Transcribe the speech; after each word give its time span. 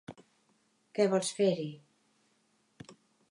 Què 0.99 1.05
vols 1.11 1.29
fer-hi. 1.41 1.69